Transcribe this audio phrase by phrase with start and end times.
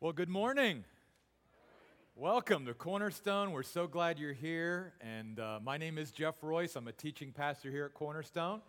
[0.00, 0.84] Well, good morning.
[2.14, 3.50] Welcome to Cornerstone.
[3.50, 4.92] We're so glad you're here.
[5.00, 6.76] And uh, my name is Jeff Royce.
[6.76, 8.60] I'm a teaching pastor here at Cornerstone.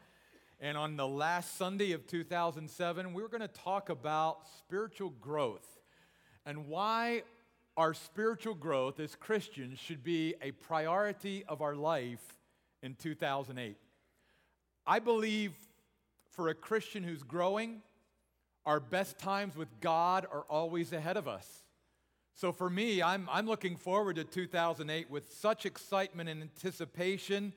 [0.59, 5.77] And on the last Sunday of 2007, we were going to talk about spiritual growth
[6.47, 7.21] and why
[7.77, 12.39] our spiritual growth as Christians should be a priority of our life
[12.81, 13.77] in 2008.
[14.87, 15.53] I believe
[16.31, 17.83] for a Christian who's growing,
[18.65, 21.63] our best times with God are always ahead of us.
[22.35, 27.53] So for me, I'm, I'm looking forward to 2008 with such excitement and anticipation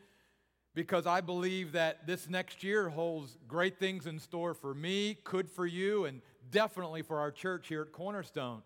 [0.74, 5.48] because I believe that this next year holds great things in store for me, could
[5.48, 8.62] for you, and definitely for our church here at Cornerstone.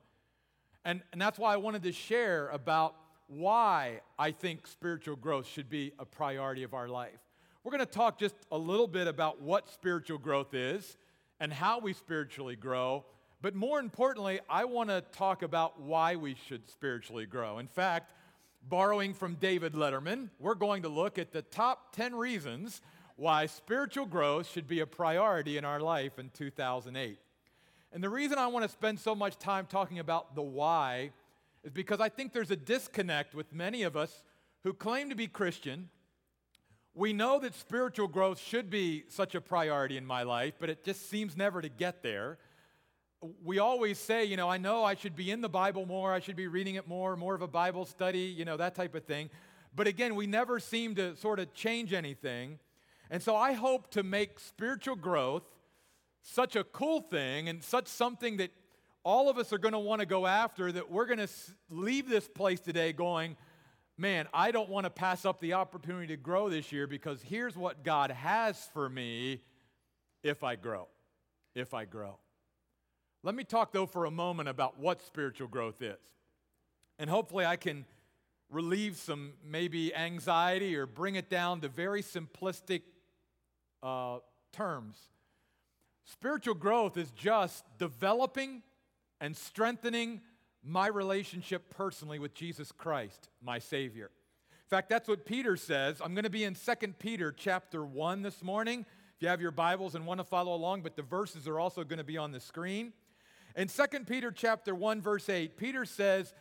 [0.84, 2.95] And, and that's why I wanted to share about
[3.27, 7.19] why I think spiritual growth should be a priority of our life.
[7.64, 10.97] We're going to talk just a little bit about what spiritual growth is
[11.41, 13.05] and how we spiritually grow.
[13.43, 17.59] But more importantly, I want to talk about why we should spiritually grow.
[17.59, 18.12] In fact,
[18.69, 22.81] borrowing from David Letterman, we're going to look at the top 10 reasons
[23.17, 27.19] why spiritual growth should be a priority in our life in 2008.
[27.93, 31.12] And the reason I want to spend so much time talking about the why
[31.65, 34.23] is because I think there's a disconnect with many of us
[34.65, 35.89] who claim to be Christian.
[36.98, 40.83] We know that spiritual growth should be such a priority in my life, but it
[40.83, 42.38] just seems never to get there.
[43.44, 46.20] We always say, you know, I know I should be in the Bible more, I
[46.20, 49.05] should be reading it more, more of a Bible study, you know, that type of
[49.05, 49.28] thing.
[49.75, 52.58] But again, we never seem to sort of change anything.
[53.10, 55.44] And so I hope to make spiritual growth
[56.22, 58.53] such a cool thing and such something that
[59.05, 61.28] all of us are going to want to go after that we're going to
[61.69, 63.36] leave this place today going,
[63.98, 67.56] man, I don't want to pass up the opportunity to grow this year because here's
[67.56, 69.41] what God has for me
[70.22, 70.88] if I grow.
[71.55, 72.19] If I grow.
[73.22, 75.97] Let me talk, though, for a moment about what spiritual growth is.
[76.98, 77.84] And hopefully, I can
[78.50, 82.82] relieve some maybe anxiety or bring it down to very simplistic
[83.82, 84.19] uh,
[84.53, 84.97] terms.
[86.04, 88.62] Spiritual growth is just developing
[89.21, 90.21] and strengthening
[90.66, 94.10] my relationship personally with Jesus Christ, my Savior.
[94.50, 96.00] In fact, that's what Peter says.
[96.03, 98.81] I'm going to be in 2 Peter chapter 1 this morning.
[98.81, 101.84] If you have your Bibles and want to follow along, but the verses are also
[101.84, 102.93] going to be on the screen.
[103.54, 106.34] In 2 Peter chapter 1 verse 8, Peter says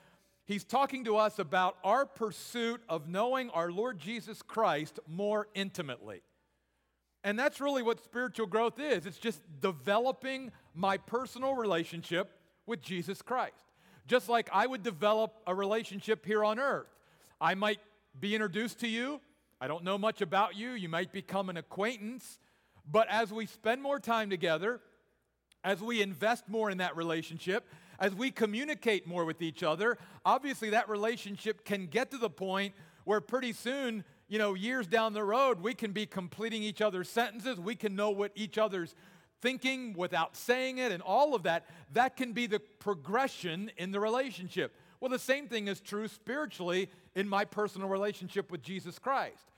[0.46, 6.24] he's talking to us about our pursuit of knowing our Lord Jesus Christ more intimately.
[7.24, 9.06] And that's really what spiritual growth is.
[9.06, 12.32] It's just developing my personal relationship
[12.66, 13.65] with Jesus Christ.
[14.08, 16.88] Just like I would develop a relationship here on earth.
[17.42, 17.80] I might
[18.20, 19.20] be introduced to you.
[19.60, 20.72] I don't know much about you.
[20.72, 22.40] You might become an acquaintance.
[22.90, 24.80] But as we spend more time together,
[25.64, 27.68] as we invest more in that relationship,
[28.00, 32.74] as we communicate more with each other, obviously that relationship can get to the point
[33.06, 37.10] where pretty soon you know, years down the road, we can be completing each other's
[37.10, 37.60] sentences.
[37.60, 38.96] We can know what each other's
[39.42, 41.66] thinking without saying it, and all of that.
[41.94, 44.76] That can be the progression in the relationship.
[45.00, 49.52] Well, the same thing is true spiritually in my personal relationship with Jesus Christ.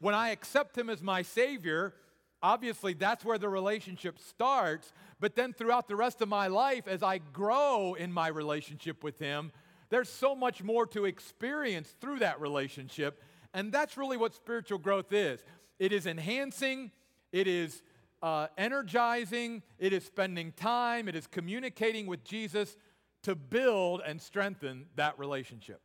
[0.00, 1.94] When I accept Him as my Savior,
[2.42, 4.92] obviously that's where the relationship starts.
[5.20, 9.18] But then throughout the rest of my life, as I grow in my relationship with
[9.18, 9.52] Him,
[9.90, 13.20] there's so much more to experience through that relationship
[13.54, 15.42] and that's really what spiritual growth is
[15.78, 16.90] it is enhancing,
[17.32, 17.82] it is
[18.24, 22.74] uh, energizing, it is spending time, it is communicating with Jesus
[23.22, 25.82] to build and strengthen that relationship.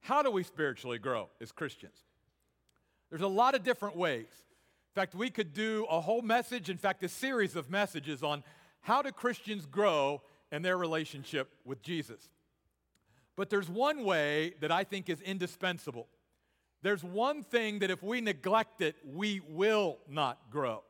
[0.00, 1.96] How do we spiritually grow as Christians?
[3.08, 4.26] There's a lot of different ways.
[4.26, 8.44] In fact, we could do a whole message, in fact, a series of messages on
[8.82, 12.28] how do Christians grow in their relationship with Jesus.
[13.34, 16.06] But there's one way that I think is indispensable.
[16.82, 20.82] There's one thing that if we neglect it, we will not grow,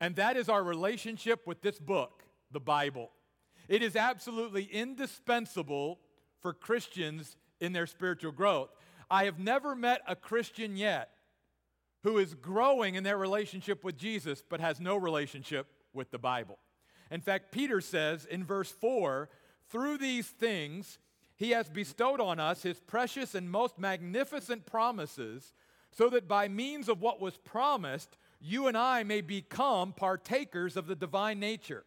[0.00, 3.10] and that is our relationship with this book, the Bible.
[3.68, 6.00] It is absolutely indispensable
[6.40, 8.70] for Christians in their spiritual growth.
[9.10, 11.10] I have never met a Christian yet
[12.02, 16.58] who is growing in their relationship with Jesus but has no relationship with the Bible.
[17.10, 19.28] In fact, Peter says in verse 4
[19.68, 20.98] through these things,
[21.36, 25.52] he has bestowed on us his precious and most magnificent promises,
[25.90, 30.86] so that by means of what was promised, you and I may become partakers of
[30.86, 31.84] the divine nature.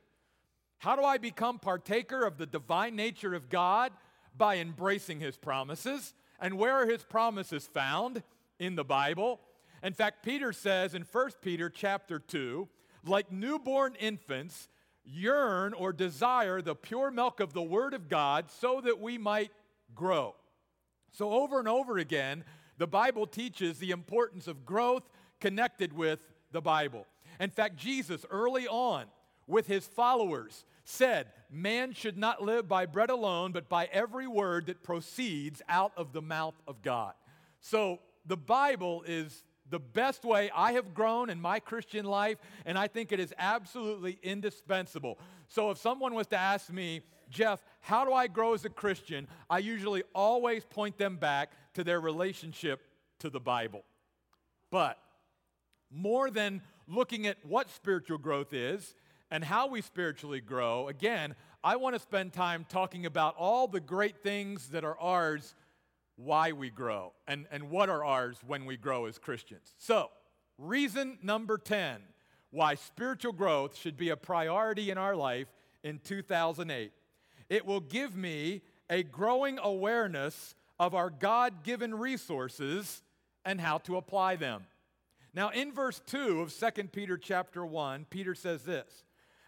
[0.77, 3.91] How do I become partaker of the divine nature of God?
[4.35, 6.13] By embracing his promises.
[6.39, 8.23] And where are his promises found?
[8.59, 9.39] In the Bible.
[9.83, 12.67] In fact, Peter says in 1 Peter chapter 2,
[13.05, 14.69] like newborn infants,
[15.03, 19.51] yearn or desire the pure milk of the Word of God so that we might
[19.93, 20.35] grow.
[21.11, 22.43] So, over and over again,
[22.77, 25.03] the Bible teaches the importance of growth
[25.39, 26.19] connected with
[26.53, 27.05] the Bible.
[27.39, 29.05] In fact, Jesus, early on
[29.47, 34.67] with his followers, said, Man should not live by bread alone, but by every word
[34.67, 37.13] that proceeds out of the mouth of God.
[37.59, 42.77] So, the Bible is the best way I have grown in my Christian life, and
[42.77, 45.19] I think it is absolutely indispensable.
[45.47, 49.27] So, if someone was to ask me, Jeff, how do I grow as a Christian?
[49.49, 52.81] I usually always point them back to their relationship
[53.19, 53.83] to the Bible.
[54.69, 54.97] But
[55.93, 58.95] more than looking at what spiritual growth is
[59.31, 63.79] and how we spiritually grow, again, I want to spend time talking about all the
[63.79, 65.55] great things that are ours
[66.15, 69.73] why we grow and, and what are ours when we grow as Christians.
[69.77, 70.09] So,
[70.57, 72.01] reason number 10
[72.51, 75.47] why spiritual growth should be a priority in our life
[75.83, 76.91] in 2008.
[77.49, 78.61] It will give me
[78.91, 83.01] a growing awareness of our God given resources
[83.43, 84.65] and how to apply them.
[85.33, 89.03] Now, in verse 2 of 2 Peter chapter 1, Peter says this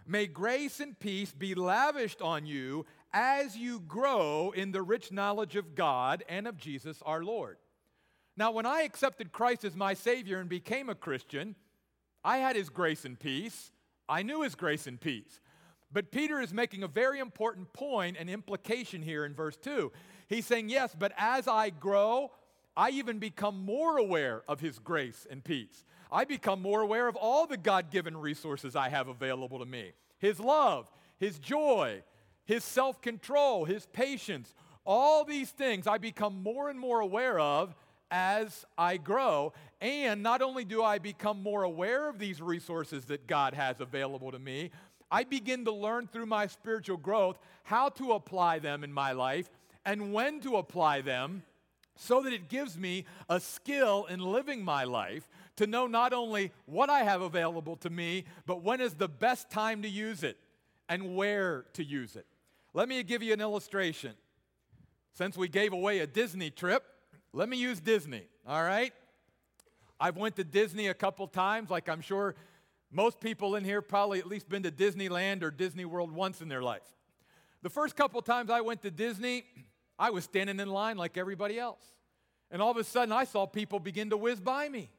[0.07, 5.55] May grace and peace be lavished on you as you grow in the rich knowledge
[5.55, 7.57] of God and of Jesus our Lord.
[8.35, 11.55] Now, when I accepted Christ as my Savior and became a Christian,
[12.23, 13.71] I had His grace and peace.
[14.09, 15.39] I knew His grace and peace.
[15.91, 19.91] But Peter is making a very important point and implication here in verse 2.
[20.27, 22.31] He's saying, Yes, but as I grow,
[22.77, 25.83] I even become more aware of His grace and peace.
[26.11, 29.93] I become more aware of all the God given resources I have available to me
[30.19, 32.03] His love, His joy,
[32.45, 34.53] his self control, his patience,
[34.85, 37.75] all these things I become more and more aware of
[38.11, 39.53] as I grow.
[39.81, 44.31] And not only do I become more aware of these resources that God has available
[44.31, 44.71] to me,
[45.11, 49.49] I begin to learn through my spiritual growth how to apply them in my life
[49.85, 51.43] and when to apply them
[51.95, 56.51] so that it gives me a skill in living my life to know not only
[56.65, 60.37] what I have available to me, but when is the best time to use it
[60.89, 62.25] and where to use it.
[62.73, 64.13] Let me give you an illustration.
[65.13, 66.83] Since we gave away a Disney trip,
[67.31, 68.93] let me use Disney, all right?
[69.99, 72.35] I've went to Disney a couple times, like I'm sure
[72.91, 76.49] most people in here probably at least been to Disneyland or Disney World once in
[76.49, 76.83] their life.
[77.61, 79.45] The first couple times I went to Disney,
[79.97, 81.83] I was standing in line like everybody else.
[82.51, 84.89] And all of a sudden I saw people begin to whiz by me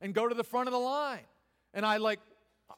[0.00, 1.24] and go to the front of the line.
[1.74, 2.20] And I like,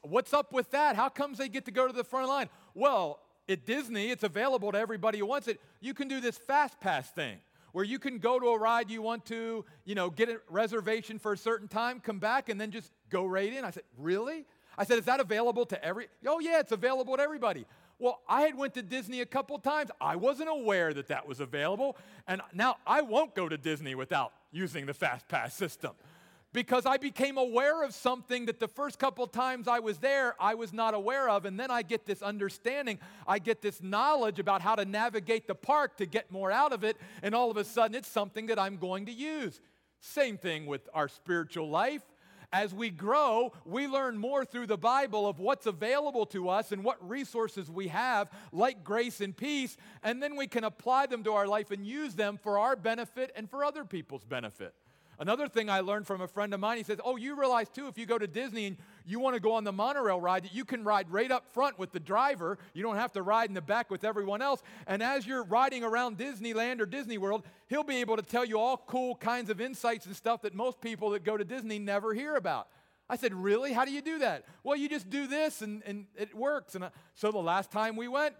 [0.01, 0.95] what's up with that?
[0.95, 2.49] How comes they get to go to the front of the line?
[2.73, 5.59] Well, at Disney, it's available to everybody who wants it.
[5.79, 7.37] You can do this fast pass thing
[7.71, 11.19] where you can go to a ride you want to, you know, get a reservation
[11.19, 13.63] for a certain time, come back, and then just go right in.
[13.63, 14.45] I said, Really?
[14.77, 16.07] I said, Is that available to every?
[16.25, 17.65] Oh, yeah, it's available to everybody.
[17.99, 19.91] Well, I had went to Disney a couple times.
[19.99, 21.97] I wasn't aware that that was available,
[22.27, 25.91] and now I won't go to Disney without using the fast pass system
[26.51, 30.55] because I became aware of something that the first couple times I was there, I
[30.55, 31.45] was not aware of.
[31.45, 35.55] And then I get this understanding, I get this knowledge about how to navigate the
[35.55, 36.97] park to get more out of it.
[37.21, 39.61] And all of a sudden, it's something that I'm going to use.
[39.99, 42.01] Same thing with our spiritual life.
[42.51, 46.83] As we grow, we learn more through the Bible of what's available to us and
[46.83, 51.33] what resources we have, like grace and peace, and then we can apply them to
[51.33, 54.73] our life and use them for our benefit and for other people's benefit.
[55.19, 57.87] Another thing I learned from a friend of mine, he says, Oh, you realize too,
[57.87, 60.53] if you go to Disney and you want to go on the monorail ride, that
[60.53, 62.57] you can ride right up front with the driver.
[62.73, 64.63] You don't have to ride in the back with everyone else.
[64.87, 68.57] And as you're riding around Disneyland or Disney World, he'll be able to tell you
[68.57, 72.13] all cool kinds of insights and stuff that most people that go to Disney never
[72.13, 72.69] hear about.
[73.09, 73.73] I said, Really?
[73.73, 74.45] How do you do that?
[74.63, 76.75] Well, you just do this and, and it works.
[76.75, 78.35] And I, so the last time we went,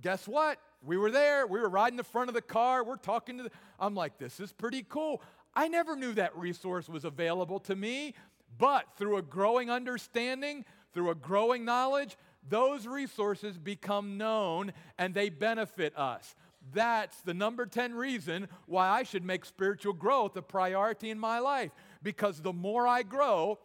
[0.00, 0.58] guess what?
[0.82, 1.46] We were there.
[1.46, 2.84] We were riding the front of the car.
[2.84, 3.50] We're talking to the.
[3.78, 5.22] I'm like, this is pretty cool.
[5.56, 8.14] I never knew that resource was available to me,
[8.58, 12.16] but through a growing understanding, through a growing knowledge,
[12.48, 16.34] those resources become known and they benefit us.
[16.72, 21.38] That's the number 10 reason why I should make spiritual growth a priority in my
[21.38, 21.72] life.
[22.02, 23.58] Because the more I grow,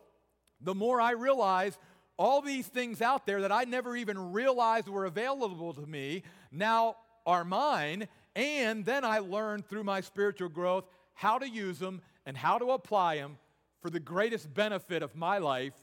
[0.62, 1.78] the more I realize
[2.18, 6.98] all these things out there that I never even realized were available to me now
[7.26, 8.08] are mine.
[8.36, 10.86] And then I learn through my spiritual growth
[11.20, 13.38] how to use them and how to apply them
[13.82, 15.74] for the greatest benefit of my life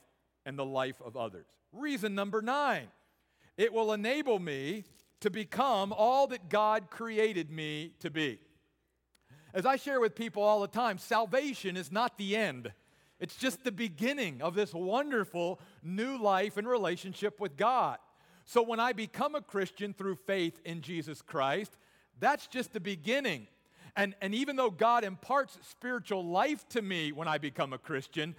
[0.47, 1.45] and the life of others.
[1.73, 2.87] Reason number nine
[3.59, 4.85] it will enable me
[5.21, 8.39] to become all that God created me to be.
[9.53, 12.73] As I share with people all the time, salvation is not the end.
[13.21, 17.99] It's just the beginning of this wonderful new life and relationship with God.
[18.47, 21.77] So when I become a Christian through faith in Jesus Christ,
[22.19, 23.49] that's just the beginning.
[23.97, 28.37] And, and even though God imparts spiritual life to me when I become a Christian,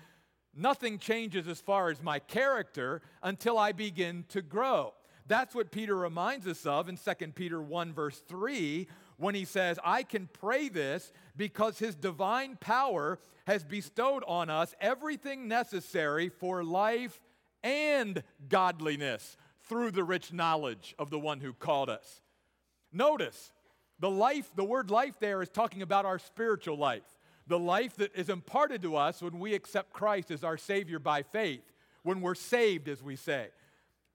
[0.56, 4.94] nothing changes as far as my character until I begin to grow.
[5.28, 8.88] That's what Peter reminds us of in 2 Peter 1, verse 3,
[9.18, 14.74] when he says, I can pray this because his divine power has bestowed on us
[14.80, 17.20] everything necessary for life
[17.64, 19.38] and godliness
[19.68, 22.22] through the rich knowledge of the one who called us.
[22.94, 23.52] Notice,
[24.00, 27.04] the life, the word life there is talking about our spiritual life,
[27.48, 31.24] the life that is imparted to us when we accept Christ as our Savior by
[31.24, 31.64] faith,
[32.04, 33.48] when we're saved, as we say.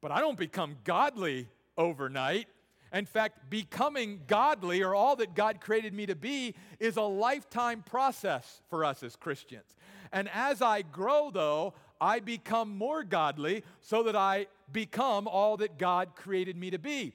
[0.00, 2.48] But I don't become godly overnight.
[2.92, 7.82] In fact, becoming godly, or all that God created me to be, is a lifetime
[7.82, 9.76] process for us as Christians.
[10.12, 15.78] And as I grow, though, I become more godly so that I become all that
[15.78, 17.14] God created me to be.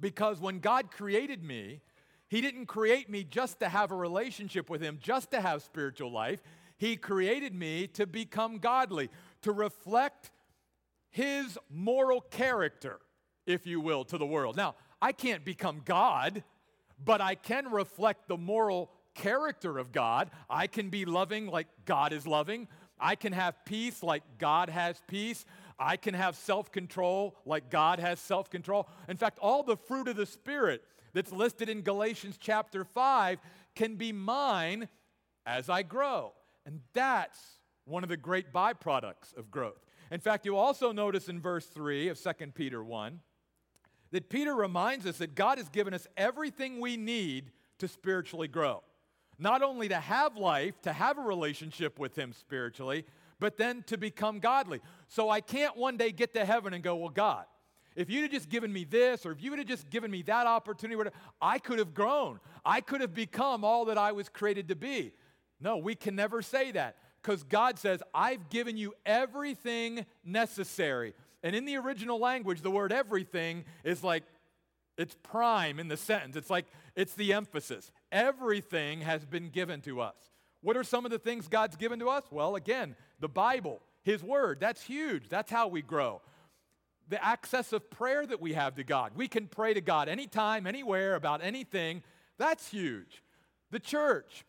[0.00, 1.80] Because when God created me,
[2.28, 6.10] He didn't create me just to have a relationship with Him, just to have spiritual
[6.12, 6.42] life.
[6.76, 9.10] He created me to become godly,
[9.42, 10.30] to reflect
[11.10, 13.00] His moral character,
[13.46, 14.56] if you will, to the world.
[14.56, 16.42] Now, I can't become God,
[17.02, 20.30] but I can reflect the moral character of God.
[20.48, 22.68] I can be loving like God is loving.
[22.98, 25.44] I can have peace like God has peace.
[25.80, 28.86] I can have self control like God has self control.
[29.08, 30.84] In fact, all the fruit of the Spirit
[31.14, 33.40] that's listed in Galatians chapter 5
[33.74, 34.88] can be mine
[35.46, 36.34] as I grow.
[36.66, 37.38] And that's
[37.86, 39.84] one of the great byproducts of growth.
[40.12, 43.20] In fact, you also notice in verse 3 of 2 Peter 1
[44.12, 48.82] that Peter reminds us that God has given us everything we need to spiritually grow
[49.40, 53.06] not only to have life, to have a relationship with Him spiritually,
[53.40, 54.80] but then to become godly.
[55.08, 57.46] So I can't one day get to heaven and go, Well, God,
[57.96, 60.22] if you'd have just given me this, or if you would have just given me
[60.22, 62.38] that opportunity, I could have grown.
[62.64, 65.12] I could have become all that I was created to be.
[65.60, 71.14] No, we can never say that because God says, I've given you everything necessary.
[71.42, 74.22] And in the original language, the word everything is like
[74.96, 76.36] it's prime in the sentence.
[76.36, 77.90] It's like it's the emphasis.
[78.12, 80.16] Everything has been given to us.
[80.62, 82.24] What are some of the things God's given to us?
[82.30, 84.60] Well, again, the Bible, His Word.
[84.60, 85.28] That's huge.
[85.28, 86.20] That's how we grow.
[87.08, 89.12] The access of prayer that we have to God.
[89.16, 92.02] We can pray to God anytime, anywhere, about anything.
[92.38, 93.22] That's huge.
[93.70, 94.44] The church.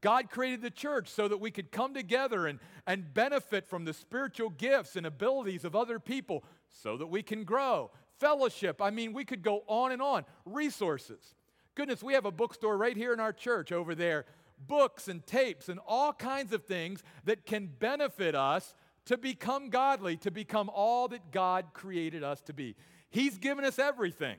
[0.00, 3.94] God created the church so that we could come together and, and benefit from the
[3.94, 8.80] spiritual gifts and abilities of other people so that we can grow fellowship.
[8.80, 10.24] I mean, we could go on and on.
[10.44, 11.34] Resources.
[11.74, 14.26] Goodness, we have a bookstore right here in our church over there.
[14.58, 18.74] Books and tapes and all kinds of things that can benefit us
[19.06, 22.74] to become godly, to become all that God created us to be.
[23.10, 24.36] He's given us everything,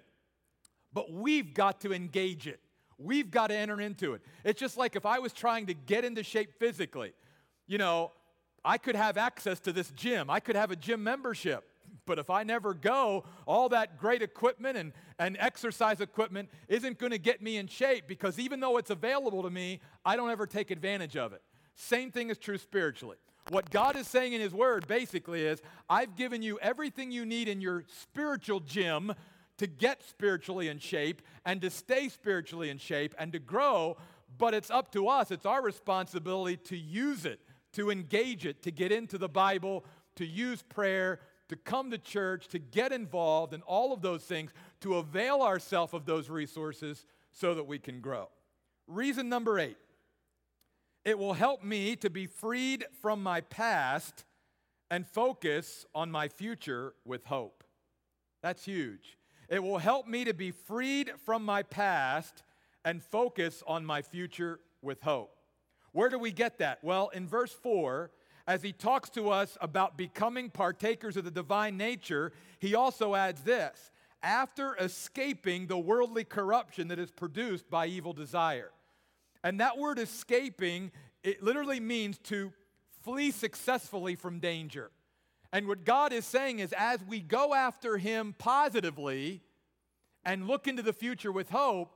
[0.94, 2.60] but we've got to engage it.
[2.98, 4.22] We've got to enter into it.
[4.44, 7.14] It's just like if I was trying to get into shape physically,
[7.68, 8.12] you know,
[8.64, 11.70] I could have access to this gym, I could have a gym membership.
[12.06, 17.12] But if I never go, all that great equipment and, and exercise equipment isn't going
[17.12, 20.46] to get me in shape because even though it's available to me, I don't ever
[20.46, 21.42] take advantage of it.
[21.76, 23.18] Same thing is true spiritually.
[23.50, 27.48] What God is saying in His Word basically is I've given you everything you need
[27.48, 29.14] in your spiritual gym
[29.58, 33.98] to get spiritually in shape and to stay spiritually in shape and to grow,
[34.38, 35.32] but it's up to us.
[35.32, 37.40] It's our responsibility to use it,
[37.74, 39.86] to engage it, to get into the Bible,
[40.16, 44.52] to use prayer, to come to church, to get involved in all of those things,
[44.82, 48.30] to avail ourselves of those resources so that we can grow.
[48.88, 49.78] Reason number eight
[51.04, 54.26] it will help me to be freed from my past
[54.90, 57.64] and focus on my future with hope.
[58.42, 59.18] That's huge.
[59.48, 62.44] It will help me to be freed from my past
[62.84, 65.36] and focus on my future with hope.
[65.92, 66.84] Where do we get that?
[66.84, 68.12] Well, in verse 4,
[68.48, 73.42] as he talks to us about becoming partakers of the divine nature, he also adds
[73.42, 78.72] this after escaping the worldly corruption that is produced by evil desire.
[79.44, 80.92] And that word escaping,
[81.24, 82.52] it literally means to
[83.04, 84.90] flee successfully from danger.
[85.54, 89.42] And what God is saying is, as we go after Him positively
[90.26, 91.95] and look into the future with hope,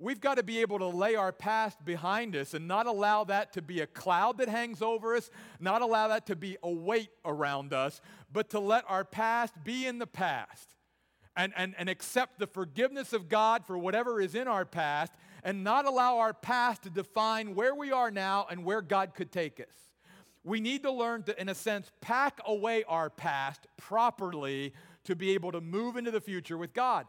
[0.00, 3.52] we've got to be able to lay our past behind us and not allow that
[3.52, 5.30] to be a cloud that hangs over us,
[5.60, 8.00] not allow that to be a weight around us,
[8.32, 10.74] but to let our past be in the past
[11.36, 15.12] and, and, and accept the forgiveness of God for whatever is in our past
[15.44, 19.30] and not allow our past to define where we are now and where God could
[19.30, 19.66] take us.
[20.42, 24.72] We need to learn to, in a sense, pack away our past properly
[25.04, 27.06] to be able to move into the future with God.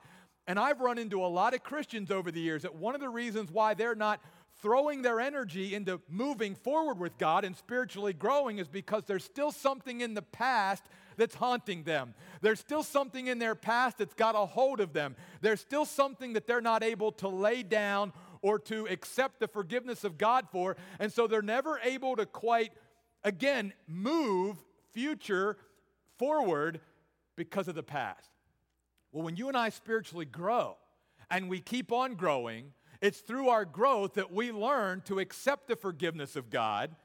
[0.47, 3.09] And I've run into a lot of Christians over the years that one of the
[3.09, 4.19] reasons why they're not
[4.61, 9.51] throwing their energy into moving forward with God and spiritually growing is because there's still
[9.51, 10.83] something in the past
[11.17, 12.13] that's haunting them.
[12.41, 15.15] There's still something in their past that's got a hold of them.
[15.41, 20.03] There's still something that they're not able to lay down or to accept the forgiveness
[20.03, 20.75] of God for.
[20.99, 22.71] And so they're never able to quite,
[23.23, 24.57] again, move
[24.93, 25.57] future
[26.17, 26.81] forward
[27.35, 28.30] because of the past.
[29.11, 30.77] Well, when you and I spiritually grow
[31.29, 35.75] and we keep on growing, it's through our growth that we learn to accept the
[35.75, 36.95] forgiveness of God.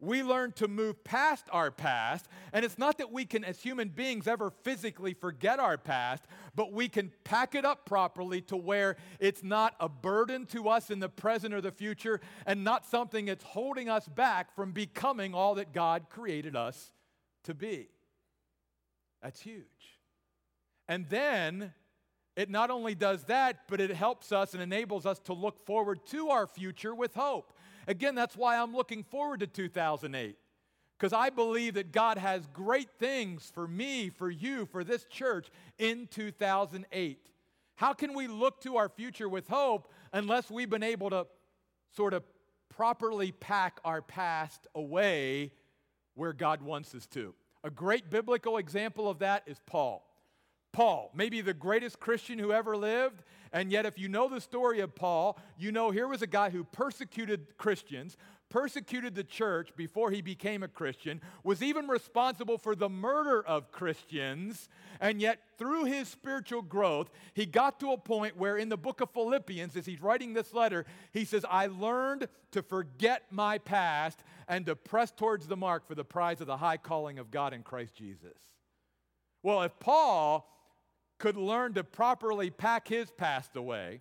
[0.00, 2.26] We learn to move past our past.
[2.52, 6.72] And it's not that we can, as human beings, ever physically forget our past, but
[6.72, 10.98] we can pack it up properly to where it's not a burden to us in
[10.98, 15.54] the present or the future and not something that's holding us back from becoming all
[15.54, 16.92] that God created us
[17.44, 17.88] to be.
[19.22, 19.93] That's huge.
[20.88, 21.72] And then
[22.36, 26.04] it not only does that, but it helps us and enables us to look forward
[26.06, 27.52] to our future with hope.
[27.86, 30.36] Again, that's why I'm looking forward to 2008,
[30.98, 35.48] because I believe that God has great things for me, for you, for this church
[35.78, 37.18] in 2008.
[37.76, 41.26] How can we look to our future with hope unless we've been able to
[41.94, 42.24] sort of
[42.68, 45.52] properly pack our past away
[46.14, 47.34] where God wants us to?
[47.62, 50.04] A great biblical example of that is Paul.
[50.74, 53.22] Paul, maybe the greatest Christian who ever lived.
[53.52, 56.50] And yet, if you know the story of Paul, you know here was a guy
[56.50, 58.16] who persecuted Christians,
[58.48, 63.70] persecuted the church before he became a Christian, was even responsible for the murder of
[63.70, 64.68] Christians.
[65.00, 69.00] And yet, through his spiritual growth, he got to a point where in the book
[69.00, 74.24] of Philippians, as he's writing this letter, he says, I learned to forget my past
[74.48, 77.54] and to press towards the mark for the prize of the high calling of God
[77.54, 78.38] in Christ Jesus.
[79.44, 80.50] Well, if Paul
[81.18, 84.00] could learn to properly pack his past away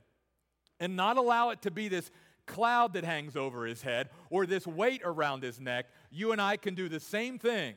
[0.79, 2.12] and not allow it to be this
[2.46, 6.58] cloud that hangs over his head or this weight around his neck, you and I
[6.58, 7.76] can do the same thing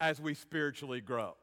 [0.00, 1.36] as we spiritually grow.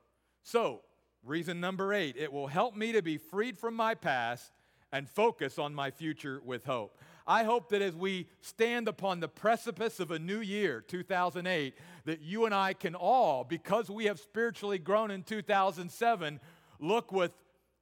[0.44, 0.82] So,
[1.24, 4.52] reason number eight it will help me to be freed from my past
[4.92, 6.98] and focus on my future with hope.
[7.28, 11.74] I hope that as we stand upon the precipice of a new year, 2008,
[12.06, 16.40] that you and I can all, because we have spiritually grown in 2007,
[16.80, 17.32] look with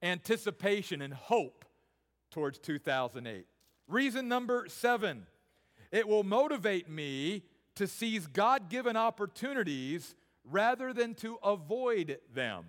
[0.02, 1.64] anticipation and hope
[2.30, 3.46] towards 2008.
[3.88, 5.26] Reason number seven
[5.92, 7.42] it will motivate me
[7.76, 12.64] to seize God given opportunities rather than to avoid them.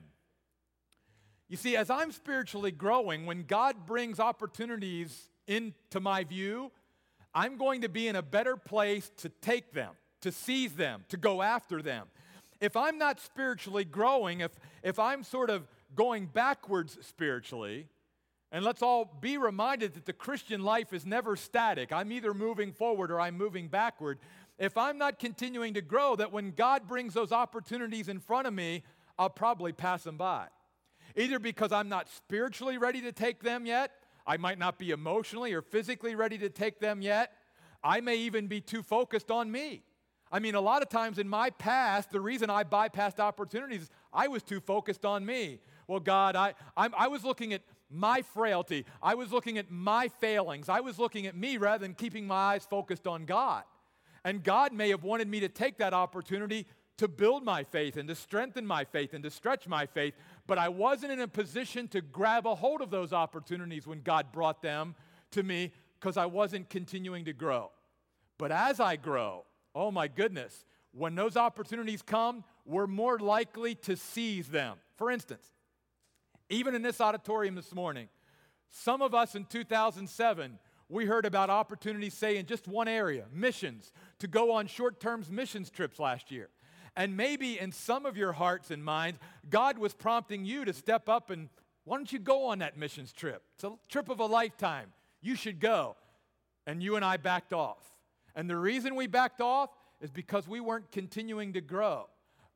[1.47, 6.71] You see, as I'm spiritually growing, when God brings opportunities into my view,
[7.33, 11.17] I'm going to be in a better place to take them, to seize them, to
[11.17, 12.07] go after them.
[12.61, 17.87] If I'm not spiritually growing, if, if I'm sort of going backwards spiritually.
[18.51, 21.91] And let's all be reminded that the Christian life is never static.
[21.91, 24.19] I'm either moving forward or I'm moving backward.
[24.57, 28.53] If I'm not continuing to grow, that when God brings those opportunities in front of
[28.53, 28.83] me,
[29.17, 30.47] I'll probably pass them by.
[31.15, 33.91] Either because I'm not spiritually ready to take them yet,
[34.27, 37.33] I might not be emotionally or physically ready to take them yet,
[37.83, 39.83] I may even be too focused on me.
[40.31, 44.27] I mean, a lot of times in my past, the reason I bypassed opportunities, I
[44.27, 45.59] was too focused on me.
[45.87, 48.85] Well, God, I, I'm, I was looking at my frailty.
[49.01, 50.69] I was looking at my failings.
[50.69, 53.63] I was looking at me rather than keeping my eyes focused on God.
[54.23, 56.65] And God may have wanted me to take that opportunity
[56.97, 60.13] to build my faith and to strengthen my faith and to stretch my faith,
[60.47, 64.31] but I wasn't in a position to grab a hold of those opportunities when God
[64.31, 64.95] brought them
[65.31, 67.71] to me because I wasn't continuing to grow.
[68.37, 69.43] But as I grow,
[69.73, 74.77] oh my goodness, when those opportunities come, we're more likely to seize them.
[74.95, 75.51] For instance,
[76.49, 78.07] even in this auditorium this morning,
[78.69, 83.91] some of us in 2007, we heard about opportunities, say, in just one area missions,
[84.19, 86.49] to go on short term missions trips last year.
[86.95, 91.09] And maybe in some of your hearts and minds, God was prompting you to step
[91.09, 91.49] up and
[91.83, 93.43] why don't you go on that missions trip?
[93.55, 94.91] It's a trip of a lifetime.
[95.21, 95.95] You should go.
[96.65, 97.77] And you and I backed off.
[98.35, 99.69] And the reason we backed off
[100.01, 102.07] is because we weren't continuing to grow.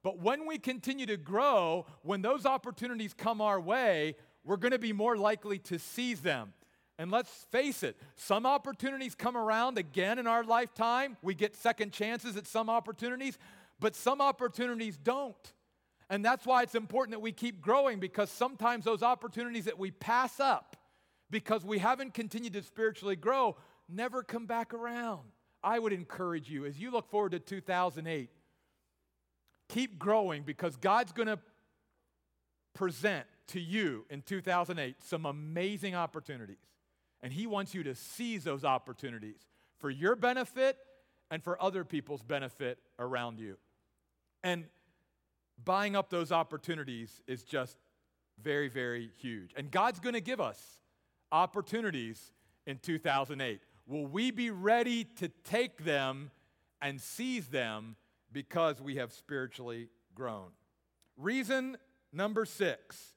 [0.03, 4.79] But when we continue to grow, when those opportunities come our way, we're going to
[4.79, 6.53] be more likely to seize them.
[6.97, 11.17] And let's face it, some opportunities come around again in our lifetime.
[11.21, 13.38] We get second chances at some opportunities,
[13.79, 15.53] but some opportunities don't.
[16.09, 19.91] And that's why it's important that we keep growing because sometimes those opportunities that we
[19.91, 20.75] pass up
[21.29, 23.55] because we haven't continued to spiritually grow
[23.88, 25.21] never come back around.
[25.63, 28.29] I would encourage you as you look forward to 2008
[29.69, 31.39] Keep growing because God's going to
[32.73, 36.58] present to you in 2008 some amazing opportunities.
[37.21, 39.47] And He wants you to seize those opportunities
[39.79, 40.77] for your benefit
[41.32, 43.58] and for other people's benefit around you.
[44.43, 44.65] And
[45.63, 47.77] buying up those opportunities is just
[48.41, 49.51] very, very huge.
[49.55, 50.79] And God's going to give us
[51.32, 52.32] opportunities
[52.65, 53.60] in 2008.
[53.88, 56.32] Will we be ready to take them
[56.82, 57.95] and seize them
[58.31, 60.49] because we have spiritually grown?
[61.17, 61.77] Reason
[62.11, 63.13] number six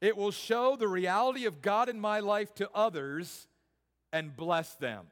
[0.00, 3.46] it will show the reality of God in my life to others
[4.12, 5.06] and bless them.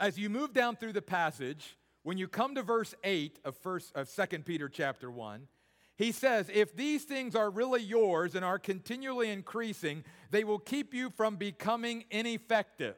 [0.00, 3.94] As you move down through the passage, when you come to verse 8 of, first,
[3.94, 5.48] of 2 Peter chapter 1,
[5.96, 10.94] he says, If these things are really yours and are continually increasing, they will keep
[10.94, 12.96] you from becoming ineffective.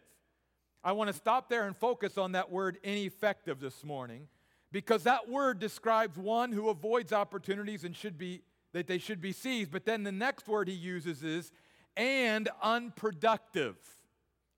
[0.85, 4.29] I want to stop there and focus on that word ineffective this morning
[4.73, 9.33] because that word describes one who avoids opportunities and should be that they should be
[9.33, 9.71] seized.
[9.71, 11.51] But then the next word he uses is
[11.97, 13.77] and unproductive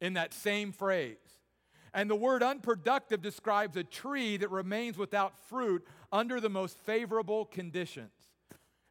[0.00, 1.16] in that same phrase.
[1.94, 7.44] And the word unproductive describes a tree that remains without fruit under the most favorable
[7.44, 8.12] conditions.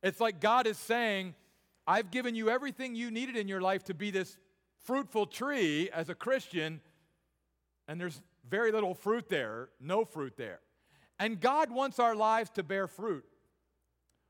[0.04, 1.36] It's like God is saying,
[1.88, 4.38] I've given you everything you needed in your life to be this
[4.84, 6.82] fruitful tree as a Christian,
[7.88, 10.60] and there's very little fruit there, no fruit there.
[11.22, 13.24] And God wants our lives to bear fruit.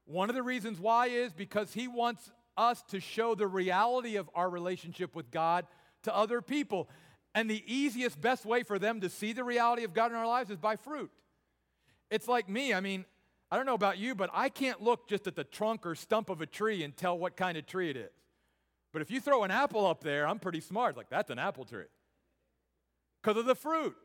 [0.04, 4.30] One of the reasons why is because He wants us to show the reality of
[4.36, 5.66] our relationship with God
[6.04, 6.90] to other people.
[7.34, 10.28] And the easiest, best way for them to see the reality of God in our
[10.28, 11.10] lives is by fruit.
[12.10, 12.74] It's like me.
[12.74, 13.06] I mean,
[13.50, 16.30] I don't know about you, but I can't look just at the trunk or stump
[16.30, 18.12] of a tree and tell what kind of tree it is.
[18.92, 20.98] But if you throw an apple up there, I'm pretty smart.
[20.98, 21.86] Like, that's an apple tree
[23.24, 23.96] because of the fruit.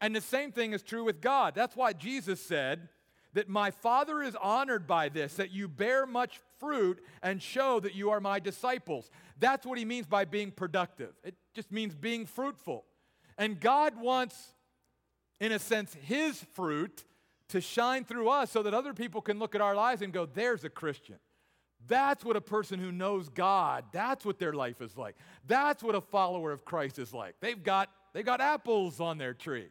[0.00, 1.54] And the same thing is true with God.
[1.54, 2.88] That's why Jesus said,
[3.34, 7.94] that my Father is honored by this, that you bear much fruit and show that
[7.94, 9.10] you are my disciples.
[9.38, 11.12] That's what he means by being productive.
[11.22, 12.84] It just means being fruitful.
[13.36, 14.54] And God wants,
[15.40, 17.04] in a sense, his fruit
[17.48, 20.26] to shine through us so that other people can look at our lives and go,
[20.26, 21.16] there's a Christian.
[21.86, 25.16] That's what a person who knows God, that's what their life is like.
[25.46, 27.34] That's what a follower of Christ is like.
[27.40, 29.66] They've got, they've got apples on their tree.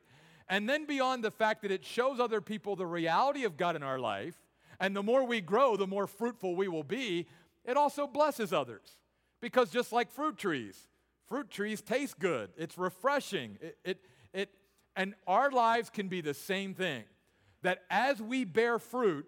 [0.50, 3.84] And then beyond the fact that it shows other people the reality of God in
[3.84, 4.36] our life,
[4.80, 7.28] and the more we grow, the more fruitful we will be,
[7.66, 8.98] it also blesses others.
[9.42, 10.88] Because just like fruit trees,
[11.28, 13.58] fruit trees taste good, it's refreshing.
[13.62, 14.02] It, it,
[14.34, 14.50] it,
[14.96, 17.04] and our lives can be the same thing.
[17.62, 19.26] That as we bear fruit,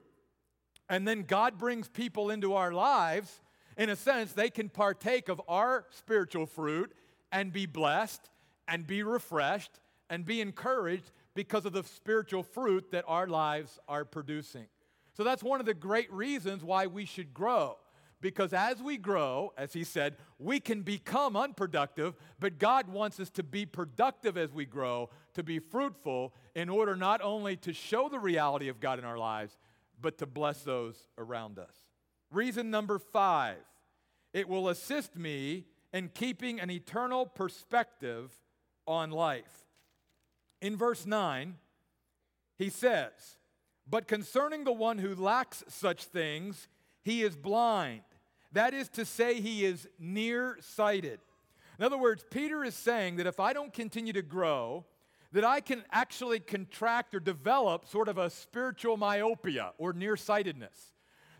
[0.89, 3.41] and then God brings people into our lives,
[3.77, 6.93] in a sense, they can partake of our spiritual fruit
[7.31, 8.29] and be blessed
[8.67, 14.05] and be refreshed and be encouraged because of the spiritual fruit that our lives are
[14.05, 14.67] producing.
[15.13, 17.77] So that's one of the great reasons why we should grow.
[18.21, 23.29] Because as we grow, as he said, we can become unproductive, but God wants us
[23.31, 28.09] to be productive as we grow, to be fruitful, in order not only to show
[28.09, 29.57] the reality of God in our lives,
[30.01, 31.75] but to bless those around us.
[32.31, 33.57] Reason number five
[34.33, 38.33] it will assist me in keeping an eternal perspective
[38.85, 39.64] on life.
[40.61, 41.55] In verse 9,
[42.57, 43.11] he says,
[43.87, 46.67] But concerning the one who lacks such things,
[47.03, 48.01] he is blind.
[48.51, 51.19] That is to say, he is nearsighted.
[51.77, 54.85] In other words, Peter is saying that if I don't continue to grow,
[55.33, 60.93] that I can actually contract or develop sort of a spiritual myopia or nearsightedness.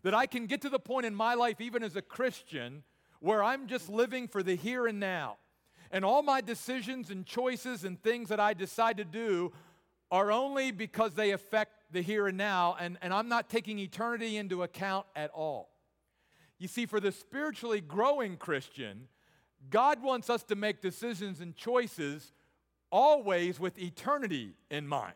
[0.04, 2.84] That I can get to the point in my life, even as a Christian,
[3.22, 5.38] where I'm just living for the here and now.
[5.96, 9.54] And all my decisions and choices and things that I decide to do
[10.12, 14.36] are only because they affect the here and now, and, and I'm not taking eternity
[14.36, 15.70] into account at all.
[16.60, 19.08] You see, for the spiritually growing Christian,
[19.70, 22.34] God wants us to make decisions and choices
[22.92, 25.14] always with eternity in mind.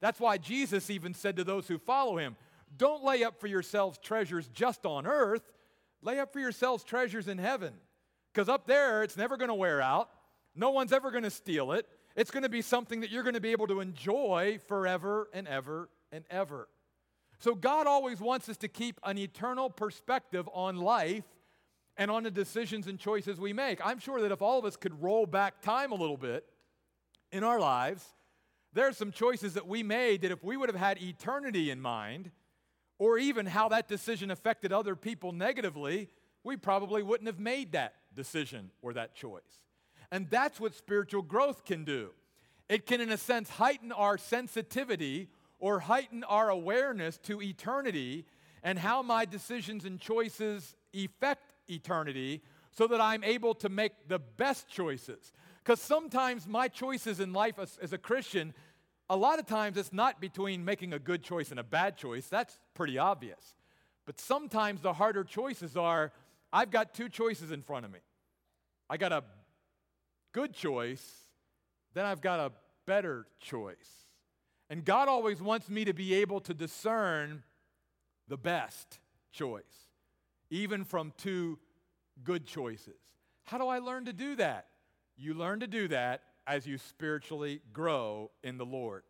[0.00, 2.34] That's why Jesus even said to those who follow him,
[2.76, 5.52] Don't lay up for yourselves treasures just on earth,
[6.02, 7.74] lay up for yourselves treasures in heaven.
[8.38, 10.10] Because up there, it's never going to wear out.
[10.54, 11.88] No one's ever going to steal it.
[12.14, 15.48] It's going to be something that you're going to be able to enjoy forever and
[15.48, 16.68] ever and ever.
[17.40, 21.24] So, God always wants us to keep an eternal perspective on life
[21.96, 23.84] and on the decisions and choices we make.
[23.84, 26.44] I'm sure that if all of us could roll back time a little bit
[27.32, 28.04] in our lives,
[28.72, 31.80] there are some choices that we made that if we would have had eternity in
[31.80, 32.30] mind,
[33.00, 36.08] or even how that decision affected other people negatively,
[36.44, 39.62] we probably wouldn't have made that decision or that choice.
[40.10, 42.10] And that's what spiritual growth can do.
[42.68, 48.26] It can, in a sense, heighten our sensitivity or heighten our awareness to eternity
[48.62, 52.42] and how my decisions and choices affect eternity
[52.72, 55.32] so that I'm able to make the best choices.
[55.62, 58.54] Because sometimes my choices in life as, as, a Christian,
[59.10, 62.26] a lot of times it's not between making a good choice and a bad choice.
[62.26, 63.56] That's pretty obvious.
[64.06, 66.12] But sometimes the harder choices are
[66.52, 67.98] I've got two choices in front of me.
[68.88, 69.22] I got a
[70.32, 71.04] good choice,
[71.94, 72.52] then I've got a
[72.86, 74.06] better choice.
[74.70, 77.42] And God always wants me to be able to discern
[78.28, 78.98] the best
[79.32, 79.62] choice,
[80.50, 81.58] even from two
[82.22, 82.98] good choices.
[83.44, 84.66] How do I learn to do that?
[85.16, 89.04] You learn to do that as you spiritually grow in the Lord.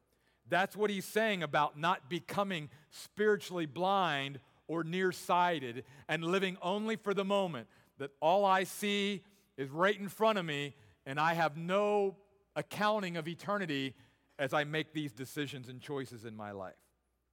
[0.49, 7.13] That's what he's saying about not becoming spiritually blind or nearsighted and living only for
[7.13, 7.67] the moment.
[7.99, 9.25] That all I see
[9.57, 12.17] is right in front of me and I have no
[12.55, 13.95] accounting of eternity
[14.39, 16.77] as I make these decisions and choices in my life.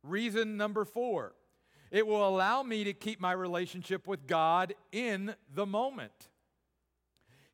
[0.02, 1.34] Reason number four
[1.92, 6.30] it will allow me to keep my relationship with God in the moment.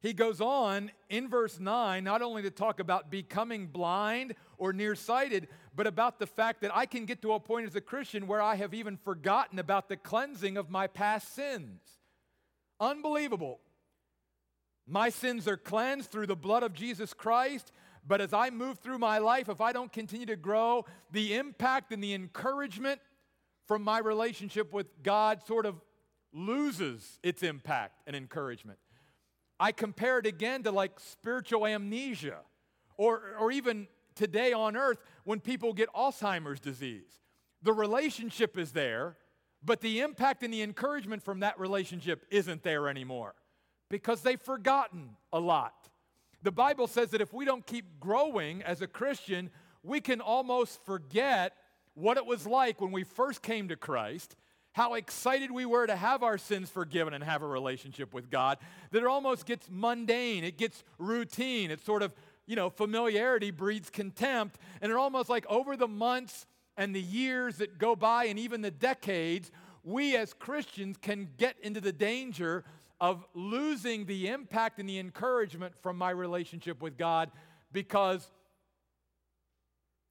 [0.02, 5.48] He goes on in verse 9 not only to talk about becoming blind or nearsighted,
[5.76, 8.42] but about the fact that I can get to a point as a Christian where
[8.42, 11.82] I have even forgotten about the cleansing of my past sins.
[12.80, 13.60] Unbelievable.
[14.88, 17.72] My sins are cleansed through the blood of Jesus Christ,
[18.06, 21.94] but as I move through my life, if I don't continue to grow, the impact
[21.94, 23.00] and the encouragement
[23.68, 25.80] from my relationship with God sort of
[26.34, 28.80] loses its impact and encouragement.
[29.62, 32.40] I compare it again to like spiritual amnesia
[32.98, 37.22] or, or even today on earth when people get Alzheimer's disease.
[37.62, 39.18] The relationship is there,
[39.64, 43.36] but the impact and the encouragement from that relationship isn't there anymore
[43.88, 45.90] because they've forgotten a lot.
[46.42, 49.52] The Bible says that if we don't keep growing as a Christian,
[49.84, 51.54] we can almost forget
[51.94, 54.36] what it was like when we first came to Christ,
[54.74, 58.58] how excited we were to have our sins forgiven and have a relationship with God,
[58.92, 62.14] that it almost gets mundane, it gets routine, it's sort of,
[62.46, 66.46] you know, familiarity breeds contempt, and it almost like over the months
[66.78, 69.52] and the years that go by and even the decades,
[69.84, 72.64] we as Christians can get into the danger
[73.00, 77.32] of losing the impact and the encouragement from my relationship with God
[77.74, 78.30] because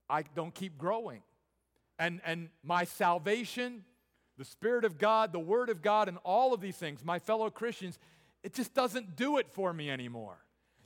[0.09, 1.23] I don't keep growing.
[1.99, 3.85] And, and my salvation,
[4.41, 7.51] the Spirit of God, the Word of God, and all of these things, my fellow
[7.51, 7.99] Christians,
[8.43, 10.39] it just doesn't do it for me anymore.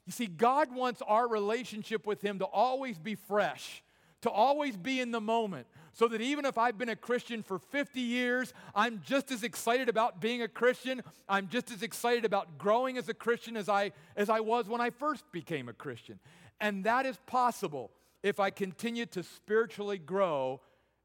[0.06, 3.84] You see, God wants our relationship with Him to always be fresh,
[4.22, 7.60] to always be in the moment, so that even if I've been a Christian for
[7.60, 11.00] 50 years, I'm just as excited about being a Christian.
[11.28, 14.80] I'm just as excited about growing as a Christian as I, as I was when
[14.80, 16.18] I first became a Christian.
[16.60, 17.92] And that is possible
[18.24, 20.60] if I continue to spiritually grow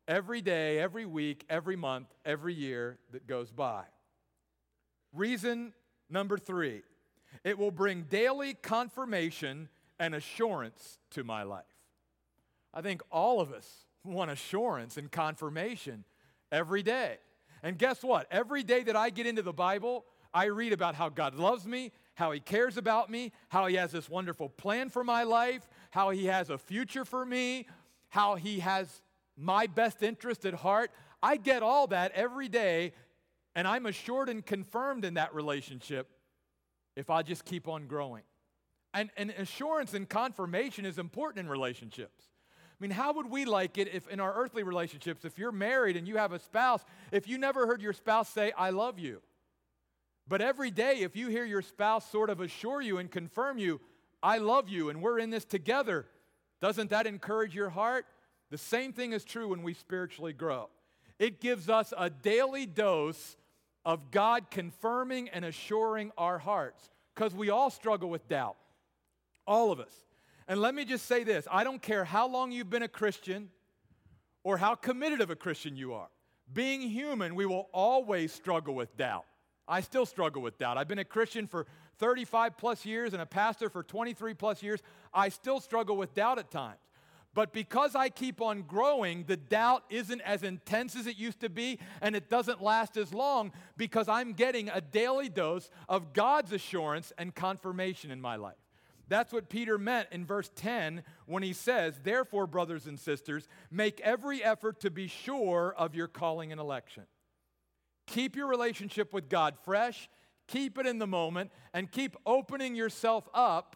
[0.10, 3.84] every day, every week, every month, every year that goes by.
[5.14, 5.72] Reason
[6.10, 6.82] number three
[7.44, 9.70] it will bring daily confirmation
[10.00, 11.64] and assurance to my life.
[12.74, 16.06] I think all of us want assurance and confirmation
[16.52, 17.18] every day.
[17.62, 18.26] And guess what?
[18.32, 21.92] Every day that I get into the Bible, I read about how God loves me,
[22.16, 26.10] how He cares about me, how He has this wonderful plan for my life, how
[26.10, 27.68] He has a future for me,
[28.10, 29.02] how He has
[29.40, 30.92] my best interest at heart.
[31.24, 32.94] I get all that every day,
[33.56, 36.08] and I'm assured and confirmed in that relationship
[36.96, 38.24] if I just keep on growing.
[38.94, 42.26] And, and assurance and confirmation is important in relationships.
[42.48, 45.98] I mean, how would we like it if in our earthly relationships, if you're married
[45.98, 49.22] and you have a spouse, if you never heard your spouse say, I love you?
[50.28, 53.82] But every day, if you hear your spouse sort of assure you and confirm you,
[54.24, 56.06] I love you and we're in this together,
[56.62, 58.06] doesn't that encourage your heart?
[58.50, 60.70] The same thing is true when we spiritually grow.
[61.20, 63.38] It gives us a daily dose
[63.86, 68.56] of God confirming and assuring our hearts because we all struggle with doubt.
[69.46, 69.94] All of us.
[70.48, 73.50] And let me just say this I don't care how long you've been a Christian
[74.44, 76.08] or how committed of a Christian you are.
[76.52, 79.26] Being human, we will always struggle with doubt.
[79.68, 80.80] I still struggle with doubt.
[80.80, 81.68] I've been a Christian for
[82.00, 84.82] 35 plus years and a pastor for 23 plus years.
[85.14, 86.80] I still struggle with doubt at times.
[87.34, 91.50] But because I keep on growing, the doubt isn't as intense as it used to
[91.50, 96.52] be, and it doesn't last as long because I'm getting a daily dose of God's
[96.52, 98.58] assurance and confirmation in my life.
[99.10, 104.00] That's what Peter meant in verse 10 when he says, Therefore, brothers and sisters, make
[104.02, 107.04] every effort to be sure of your calling and election.
[108.06, 110.10] Keep your relationship with God fresh,
[110.48, 113.76] keep it in the moment, and keep opening yourself up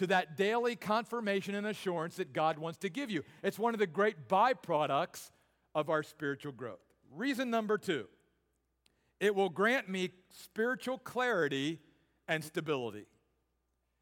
[0.00, 3.22] to that daily confirmation and assurance that God wants to give you.
[3.42, 5.30] It's one of the great byproducts
[5.74, 6.80] of our spiritual growth.
[7.14, 8.06] Reason number two
[9.20, 11.80] It will grant me spiritual clarity
[12.26, 13.04] and stability.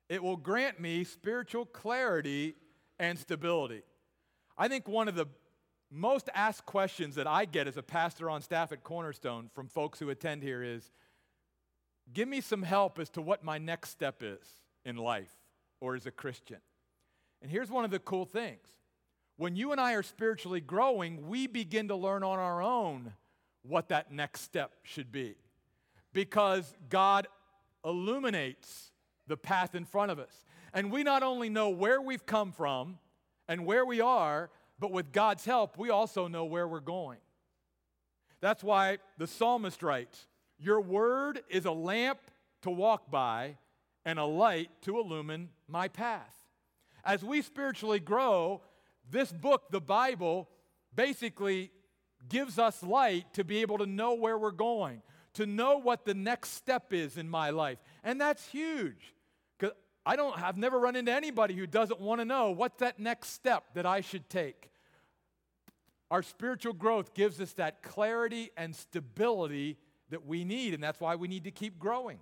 [0.09, 2.55] It will grant me spiritual clarity
[3.01, 3.83] and stability.
[4.57, 5.27] I think one of the
[5.91, 9.99] most asked questions that I get as a pastor on staff at Cornerstone from folks
[9.99, 10.93] who attend here is
[12.13, 14.47] give me some help as to what my next step is
[14.85, 15.35] in life
[15.81, 16.59] or as a Christian.
[17.43, 18.67] And here's one of the cool things
[19.37, 23.13] when you and I are spiritually growing, we begin to learn on our own
[23.63, 25.37] what that next step should be
[26.13, 27.29] because God
[27.85, 28.91] illuminates
[29.29, 30.45] the path in front of us.
[30.75, 32.99] And we not only know where we've come from
[33.47, 37.19] and where we are, but with God's help, we also know where we're going.
[38.41, 40.27] That's why the psalmist writes,
[40.59, 42.19] Your word is a lamp
[42.63, 43.57] to walk by
[44.09, 46.35] and a light to illumine my path.
[47.05, 48.63] As we spiritually grow,
[49.11, 50.49] this book, the Bible,
[50.95, 51.71] basically
[52.27, 55.03] gives us light to be able to know where we're going,
[55.35, 57.77] to know what the next step is in my life.
[58.03, 59.15] And that's huge.
[59.59, 59.73] Cuz
[60.07, 63.29] I don't I've never run into anybody who doesn't want to know what's that next
[63.33, 64.71] step that I should take.
[66.11, 69.77] Our spiritual growth gives us that clarity and stability
[70.09, 72.21] that we need, and that's why we need to keep growing.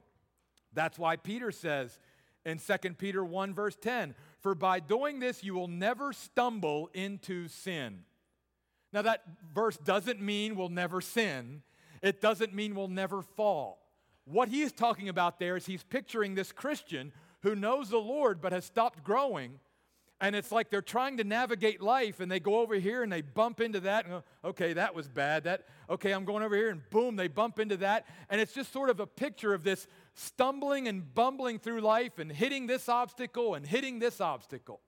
[0.77, 1.99] That's why Peter says
[2.45, 7.49] in 2 Peter 1, verse 10, For by doing this you will never stumble into
[7.49, 8.05] sin.
[8.93, 11.63] Now, that verse doesn't mean we'll never sin,
[12.03, 13.83] it doesn't mean we'll never fall.
[14.25, 17.13] What he is talking about there is he's picturing this Christian
[17.43, 19.59] who knows the Lord but has stopped growing
[20.21, 23.21] and it's like they're trying to navigate life and they go over here and they
[23.21, 25.45] bump into that and go, okay, that was bad.
[25.45, 28.07] That okay, I'm going over here and boom, they bump into that.
[28.31, 29.87] And it's just sort of a picture of this
[30.17, 34.81] stumbling and bumbling through life and hitting this obstacle and hitting this obstacle.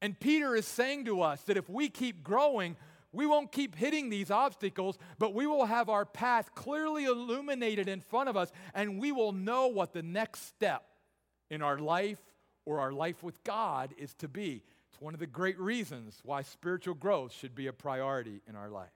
[0.00, 2.76] And Peter is saying to us that if we keep growing,
[3.12, 8.00] we won't keep hitting these obstacles, but we will have our path clearly illuminated in
[8.00, 10.84] front of us, and we will know what the next step
[11.50, 12.20] in our life
[12.64, 14.62] or our life with God is to be.
[14.90, 18.70] It's one of the great reasons why spiritual growth should be a priority in our
[18.70, 18.92] life.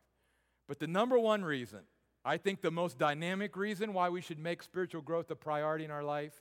[0.68, 1.81] But the number one reason,
[2.24, 5.90] I think the most dynamic reason why we should make spiritual growth a priority in
[5.90, 6.40] our life,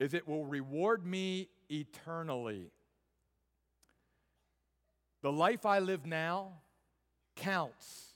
[0.00, 2.70] is it will reward me eternally.
[5.22, 6.54] The life I live now
[7.36, 8.08] counts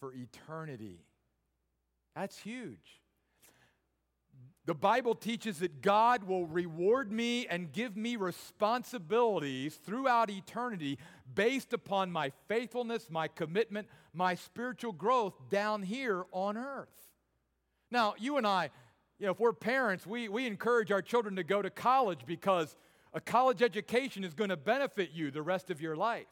[0.00, 0.98] for eternity.
[2.16, 3.00] That's huge.
[4.68, 10.98] The Bible teaches that God will reward me and give me responsibilities throughout eternity
[11.34, 17.08] based upon my faithfulness, my commitment, my spiritual growth down here on earth.
[17.90, 18.68] Now, you and I,
[19.18, 22.76] you know, if we're parents, we, we encourage our children to go to college because
[23.14, 26.26] a college education is going to benefit you the rest of your life.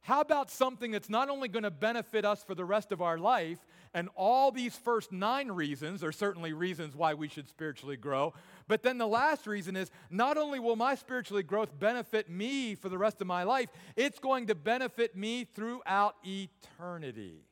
[0.00, 3.18] How about something that's not only going to benefit us for the rest of our
[3.18, 3.58] life,
[3.94, 8.34] and all these first nine reasons are certainly reasons why we should spiritually grow,
[8.66, 12.88] but then the last reason is not only will my spiritually growth benefit me for
[12.88, 17.44] the rest of my life, it's going to benefit me throughout eternity.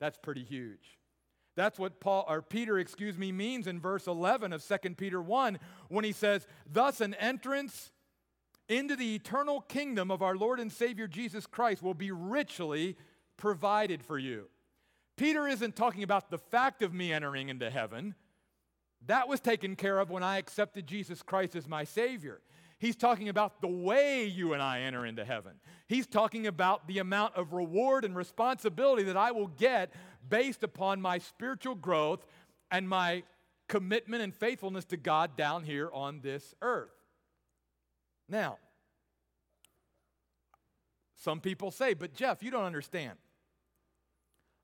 [0.00, 0.98] That's pretty huge.
[1.56, 5.58] That's what Paul or Peter, excuse me, means in verse 11 of 2 Peter 1
[5.88, 7.90] when he says, "Thus an entrance
[8.68, 12.96] into the eternal kingdom of our Lord and Savior Jesus Christ will be richly
[13.36, 14.48] provided for you.
[15.18, 18.14] Peter isn't talking about the fact of me entering into heaven.
[19.06, 22.40] That was taken care of when I accepted Jesus Christ as my Savior.
[22.78, 25.54] He's talking about the way you and I enter into heaven.
[25.88, 29.92] He's talking about the amount of reward and responsibility that I will get
[30.28, 32.24] based upon my spiritual growth
[32.70, 33.24] and my
[33.68, 36.94] commitment and faithfulness to God down here on this earth.
[38.28, 38.58] Now,
[41.16, 43.18] some people say, but Jeff, you don't understand.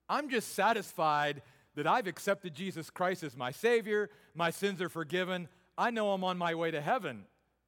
[0.09, 1.43] I'm just satisfied
[1.75, 6.25] that I've accepted Jesus Christ as my Savior, my sins are forgiven, I know I'm
[6.25, 7.25] on my way to heaven.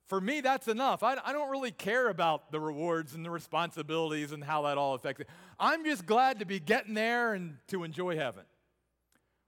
[0.07, 1.03] For me, that's enough.
[1.03, 4.94] I, I, don't really care about the rewards and the responsibilities and how that all
[4.94, 5.29] affects it.
[5.59, 8.44] I'm just glad to be getting there and to enjoy heaven.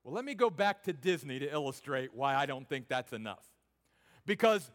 [0.02, 3.44] Well, let me go back to Disney to illustrate why I don't think that's enough.
[4.26, 4.68] Because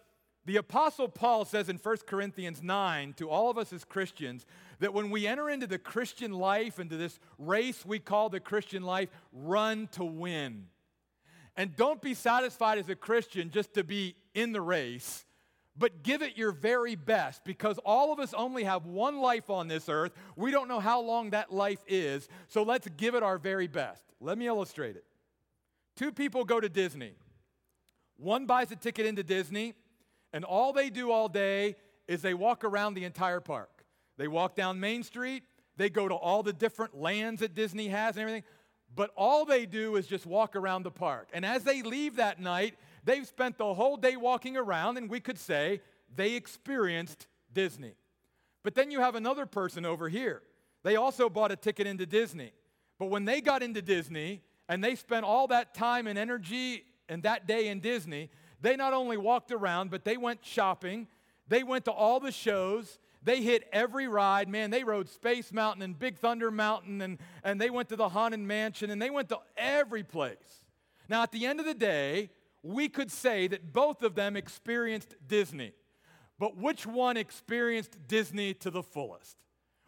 [0.45, 4.45] the Apostle Paul says in 1 Corinthians 9 to all of us as Christians
[4.79, 8.83] that when we enter into the Christian life, into this race we call the Christian
[8.83, 10.65] life, run to win.
[11.55, 15.25] And don't be satisfied as a Christian just to be in the race,
[15.77, 19.67] but give it your very best because all of us only have one life on
[19.67, 20.11] this earth.
[20.35, 24.03] We don't know how long that life is, so let's give it our very best.
[24.19, 25.05] Let me illustrate it.
[25.95, 27.13] Two people go to Disney.
[28.17, 29.73] One buys a ticket into Disney
[30.33, 31.75] and all they do all day
[32.07, 33.85] is they walk around the entire park.
[34.17, 35.43] They walk down Main Street,
[35.77, 38.43] they go to all the different lands that Disney has and everything.
[38.95, 41.29] but all they do is just walk around the park.
[41.33, 45.19] And as they leave that night, they've spent the whole day walking around, and we
[45.19, 45.81] could say
[46.15, 47.93] they experienced Disney.
[48.63, 50.41] But then you have another person over here.
[50.83, 52.51] They also bought a ticket into Disney.
[52.99, 57.23] But when they got into Disney and they spent all that time and energy and
[57.23, 58.29] that day in Disney,
[58.63, 61.07] they not only walked around, but they went shopping.
[61.49, 62.97] They went to all the shows.
[63.21, 64.47] They hit every ride.
[64.47, 68.09] Man, they rode Space Mountain and Big Thunder Mountain, and, and they went to the
[68.09, 70.63] Haunted Mansion, and they went to every place.
[71.09, 72.29] Now, at the end of the day,
[72.63, 75.73] we could say that both of them experienced Disney.
[76.39, 79.35] But which one experienced Disney to the fullest?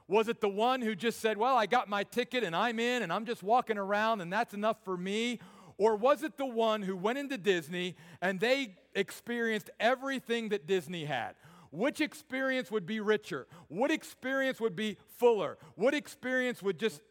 [0.07, 3.01] Was it the one who just said, Well, I got my ticket and I'm in
[3.01, 5.39] and I'm just walking around and that's enough for me?
[5.77, 11.05] Or was it the one who went into Disney and they experienced everything that Disney
[11.05, 11.35] had?
[11.71, 13.47] Which experience would be richer?
[13.67, 15.57] What experience would be fuller?
[15.75, 17.01] What experience would just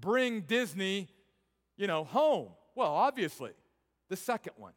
[0.00, 1.08] bring Disney,
[1.76, 2.48] you know, home?
[2.74, 3.50] Well, obviously,
[4.08, 4.72] the second one.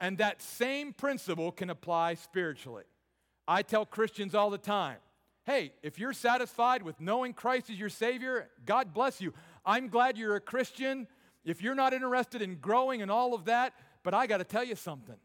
[0.00, 2.84] And that same principle can apply spiritually.
[3.46, 4.96] I tell Christians all the time
[5.46, 9.32] hey, if you're satisfied with knowing Christ as your Savior, God bless you.
[9.64, 11.06] I'm glad you're a Christian.
[11.46, 13.72] If you're not interested in growing and all of that,
[14.02, 15.16] but I got to tell you something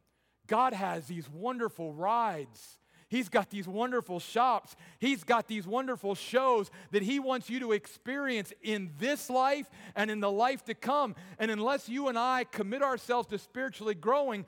[0.48, 2.78] God has these wonderful rides.
[3.10, 4.74] He's got these wonderful shops.
[5.00, 10.10] He's got these wonderful shows that He wants you to experience in this life and
[10.10, 11.16] in the life to come.
[11.38, 14.46] And unless you and I commit ourselves to spiritually growing,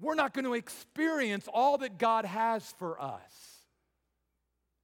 [0.00, 3.56] we're not going to experience all that God has for us.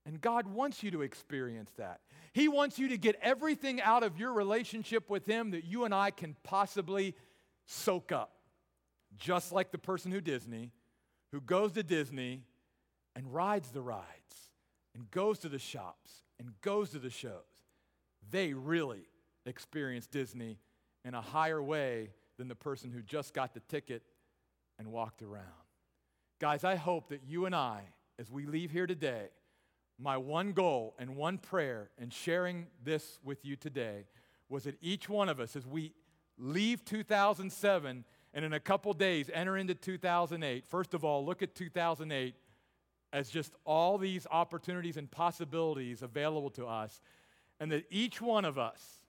[0.04, 2.00] And God wants you to experience that.
[2.32, 5.94] He wants you to get everything out of your relationship with Him that you and
[5.94, 7.14] I can possibly
[7.66, 8.32] soak up.
[9.18, 10.72] Just like the person who Disney,
[11.32, 12.44] who goes to Disney
[13.14, 14.06] and rides the rides
[14.94, 17.32] and goes to the shops and goes to the shows.
[18.30, 19.06] They really
[19.44, 20.58] experience Disney
[21.04, 24.02] in a higher way than the person who just got the ticket
[24.78, 25.44] and walked around.
[26.40, 27.82] Guys, I hope that you and I,
[28.18, 29.28] as we leave here today,
[30.02, 34.04] my one goal and one prayer in sharing this with you today
[34.48, 35.92] was that each one of us, as we
[36.36, 41.54] leave 2007 and in a couple days enter into 2008, first of all, look at
[41.54, 42.34] 2008
[43.12, 47.00] as just all these opportunities and possibilities available to us,
[47.60, 49.02] and that each one of us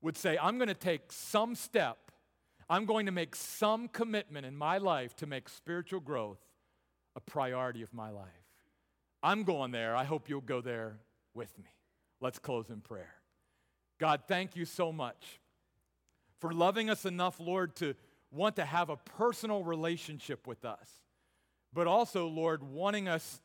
[0.00, 1.98] would say, I'm going to take some step,
[2.70, 6.40] I'm going to make some commitment in my life to make spiritual growth
[7.16, 8.45] a priority of my life.
[9.26, 9.96] I'm going there.
[9.96, 11.00] I hope you'll go there
[11.34, 11.64] with me.
[12.20, 13.12] Let's close in prayer.
[13.98, 15.40] God, thank you so much
[16.38, 17.96] for loving us enough, Lord, to
[18.30, 20.88] want to have a personal relationship with us,
[21.72, 23.40] but also, Lord, wanting us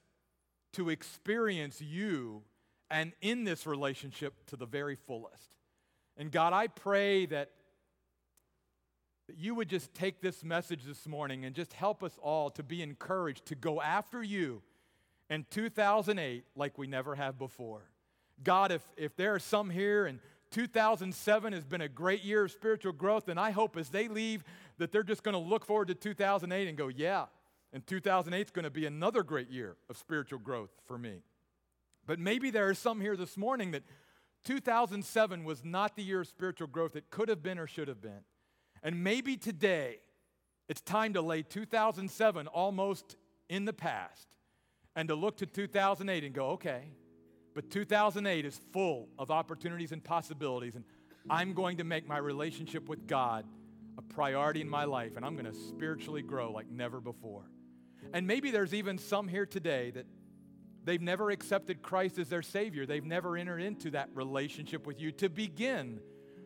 [0.74, 2.44] to experience you
[2.92, 5.56] and in this relationship to the very fullest.
[6.16, 7.50] And God, I pray that,
[9.28, 12.62] that you would just take this message this morning and just help us all to
[12.62, 14.62] be encouraged to go after you
[15.32, 17.90] in 2008 like we never have before.
[18.44, 20.20] God, if, if there are some here and
[20.52, 24.44] 2007 has been a great year of spiritual growth, then I hope as they leave
[24.78, 27.26] that they're just going to look forward to 2008 and go, yeah,
[27.72, 31.24] and 2008 is going to be another great year of spiritual growth for me.
[32.06, 33.84] But maybe there are some here this morning that
[34.44, 38.02] 2007 was not the year of spiritual growth it could have been or should have
[38.02, 38.26] been.
[38.84, 40.00] And maybe today
[40.68, 43.16] it's time to lay 2007 almost
[43.48, 44.28] in the past
[44.96, 46.92] and to look to 2008 and go, okay,
[47.54, 50.86] but 2008 is full of opportunities and possibilities, and
[51.30, 53.46] I'm going to make my relationship with God
[53.98, 57.44] a priority in my life, and I'm going to spiritually grow like never before.
[58.14, 60.06] And maybe there's even some here today that
[60.84, 62.86] they've never accepted Christ as their Savior.
[62.86, 66.00] They've never entered into that relationship with you to begin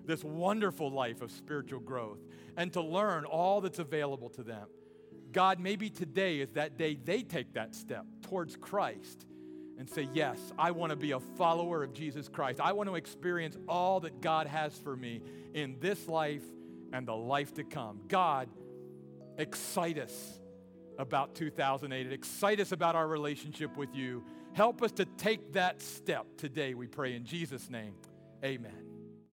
[0.05, 2.19] this wonderful life of spiritual growth
[2.57, 4.67] and to learn all that's available to them.
[5.31, 9.25] God, maybe today is that day they take that step towards Christ
[9.77, 12.59] and say, Yes, I want to be a follower of Jesus Christ.
[12.59, 15.21] I want to experience all that God has for me
[15.53, 16.43] in this life
[16.93, 18.01] and the life to come.
[18.07, 18.49] God,
[19.37, 20.39] excite us
[20.97, 22.11] about 2008.
[22.11, 24.23] Excite us about our relationship with you.
[24.53, 27.93] Help us to take that step today, we pray in Jesus' name.
[28.43, 28.84] Amen.